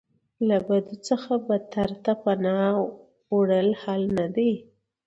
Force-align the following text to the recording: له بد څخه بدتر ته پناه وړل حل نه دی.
له 0.47 0.57
بد 0.67 0.87
څخه 1.07 1.31
بدتر 1.47 1.89
ته 2.03 2.11
پناه 2.23 2.69
وړل 3.35 3.69
حل 3.81 4.01
نه 4.17 4.27
دی. 4.35 4.51